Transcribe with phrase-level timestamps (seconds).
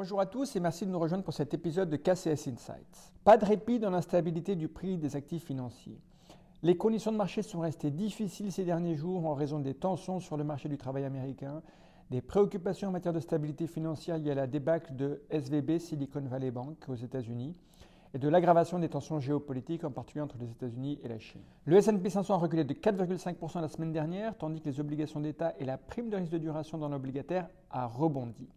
[0.00, 3.12] Bonjour à tous et merci de nous rejoindre pour cet épisode de KCS Insights.
[3.22, 6.00] Pas de répit dans l'instabilité du prix des actifs financiers.
[6.62, 10.38] Les conditions de marché sont restées difficiles ces derniers jours en raison des tensions sur
[10.38, 11.60] le marché du travail américain,
[12.10, 16.50] des préoccupations en matière de stabilité financière liées à la débâcle de SVB, Silicon Valley
[16.50, 17.54] Bank, aux États-Unis,
[18.14, 21.42] et de l'aggravation des tensions géopolitiques, en particulier entre les États-Unis et la Chine.
[21.66, 25.52] Le S&P 500 a reculé de 4,5% la semaine dernière, tandis que les obligations d'État
[25.58, 28.48] et la prime de risque de duration dans l'obligataire a rebondi.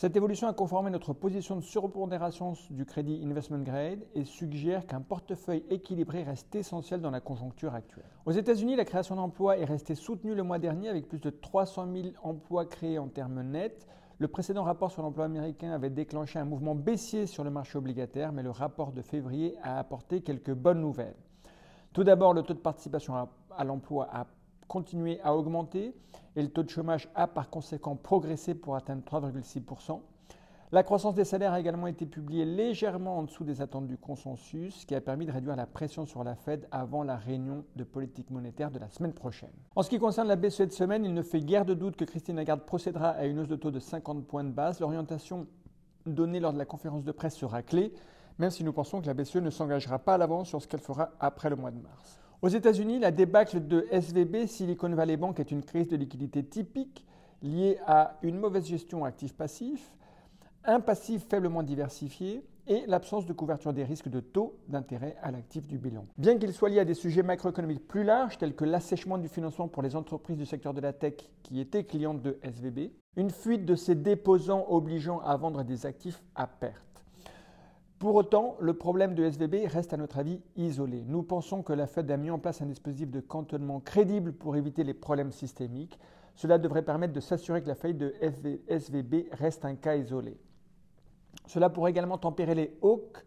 [0.00, 5.02] Cette évolution a conformé notre position de surpondération du crédit investment grade et suggère qu'un
[5.02, 8.08] portefeuille équilibré reste essentiel dans la conjoncture actuelle.
[8.24, 11.86] Aux États-Unis, la création d'emplois est restée soutenue le mois dernier avec plus de 300
[11.94, 13.86] 000 emplois créés en termes nets.
[14.16, 18.32] Le précédent rapport sur l'emploi américain avait déclenché un mouvement baissier sur le marché obligataire,
[18.32, 21.16] mais le rapport de février a apporté quelques bonnes nouvelles.
[21.92, 24.26] Tout d'abord, le taux de participation à l'emploi a
[24.70, 25.96] continué à augmenter
[26.36, 30.00] et le taux de chômage a par conséquent progressé pour atteindre 3,6%.
[30.70, 34.76] La croissance des salaires a également été publiée légèrement en dessous des attentes du consensus,
[34.76, 37.82] ce qui a permis de réduire la pression sur la Fed avant la réunion de
[37.82, 39.50] politique monétaire de la semaine prochaine.
[39.74, 42.04] En ce qui concerne la BCE de semaine, il ne fait guère de doute que
[42.04, 44.78] Christine Lagarde procédera à une hausse de taux de 50 points de base.
[44.78, 45.48] L'orientation
[46.06, 47.92] donnée lors de la conférence de presse sera clé,
[48.38, 50.78] même si nous pensons que la BCE ne s'engagera pas à l'avance sur ce qu'elle
[50.78, 52.20] fera après le mois de mars.
[52.42, 57.04] Aux États-Unis, la débâcle de SVB, Silicon Valley Bank, est une crise de liquidité typique
[57.42, 59.92] liée à une mauvaise gestion actif-passif,
[60.64, 65.66] un passif faiblement diversifié et l'absence de couverture des risques de taux d'intérêt à l'actif
[65.66, 66.06] du bilan.
[66.16, 69.68] Bien qu'il soit lié à des sujets macroéconomiques plus larges tels que l'assèchement du financement
[69.68, 73.66] pour les entreprises du secteur de la tech qui étaient clientes de SVB, une fuite
[73.66, 76.89] de ces déposants obligeant à vendre des actifs à perte.
[78.00, 81.04] Pour autant, le problème de SVB reste à notre avis isolé.
[81.06, 84.56] Nous pensons que la Fed a mis en place un dispositif de cantonnement crédible pour
[84.56, 85.98] éviter les problèmes systémiques.
[86.34, 88.14] Cela devrait permettre de s'assurer que la faillite de
[88.68, 90.38] SVB reste un cas isolé.
[91.46, 93.22] Cela pourrait également tempérer les hawks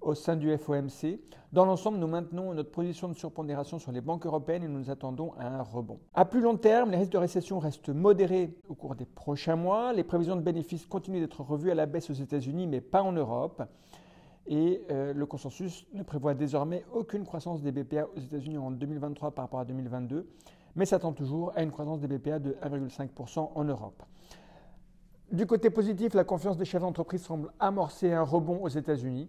[0.00, 1.18] au sein du FOMC.
[1.52, 4.90] Dans l'ensemble, nous maintenons notre position de surpondération sur les banques européennes et nous nous
[4.90, 5.98] attendons à un rebond.
[6.14, 9.92] À plus long terme, les risques de récession restent modérés au cours des prochains mois.
[9.92, 13.10] Les prévisions de bénéfices continuent d'être revues à la baisse aux États-Unis, mais pas en
[13.10, 13.64] Europe.
[14.48, 19.32] Et euh, le consensus ne prévoit désormais aucune croissance des BPA aux États-Unis en 2023
[19.32, 20.28] par rapport à 2022,
[20.76, 24.02] mais s'attend toujours à une croissance des BPA de 1,5% en Europe.
[25.32, 29.28] Du côté positif, la confiance des chefs d'entreprise semble amorcer un rebond aux États-Unis.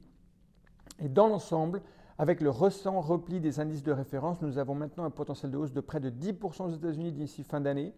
[1.00, 1.82] Et dans l'ensemble,
[2.20, 5.74] avec le récent repli des indices de référence, nous avons maintenant un potentiel de hausse
[5.74, 7.94] de près de 10% aux États-Unis d'ici fin d'année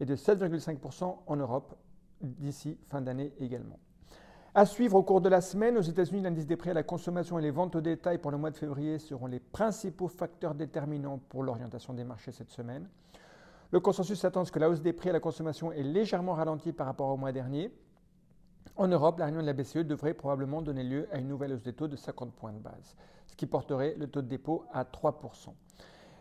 [0.00, 1.74] et de 7,5% en Europe
[2.22, 3.78] d'ici fin d'année également.
[4.58, 7.38] À suivre au cours de la semaine, aux États-Unis, l'indice des prix à la consommation
[7.38, 11.20] et les ventes au détail pour le mois de février seront les principaux facteurs déterminants
[11.28, 12.88] pour l'orientation des marchés cette semaine.
[13.70, 16.32] Le consensus s'attend à ce que la hausse des prix à la consommation est légèrement
[16.32, 17.70] ralentie par rapport au mois dernier,
[18.76, 21.62] en Europe, la réunion de la BCE devrait probablement donner lieu à une nouvelle hausse
[21.62, 22.96] des taux de 50 points de base,
[23.26, 25.52] ce qui porterait le taux de dépôt à 3%.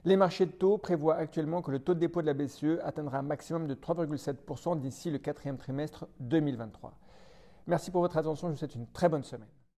[0.03, 3.19] Les marchés de taux prévoient actuellement que le taux de dépôt de la BCE atteindra
[3.19, 6.91] un maximum de 3,7% d'ici le quatrième trimestre 2023.
[7.67, 9.49] Merci pour votre attention, je vous souhaite une très bonne semaine.